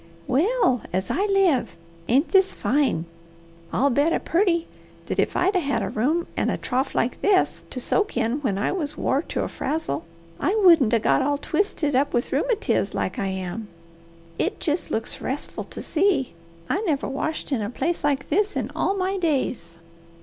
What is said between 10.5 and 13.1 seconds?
wouldn't 'a' got all twisted up with rheumatiz